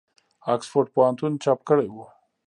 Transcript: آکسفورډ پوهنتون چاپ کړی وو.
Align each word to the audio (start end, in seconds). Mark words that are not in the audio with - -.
آکسفورډ 0.53 0.87
پوهنتون 0.95 1.33
چاپ 1.43 1.59
کړی 1.69 1.87
وو. 1.91 2.05